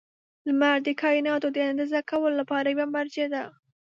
•لمر 0.47 0.77
د 0.85 0.87
کایناتو 1.01 1.47
د 1.53 1.57
اندازه 1.69 1.99
کولو 2.09 2.35
لپاره 2.41 2.67
یوه 2.73 2.85
مرجع 2.95 3.27
ده. 3.33 3.43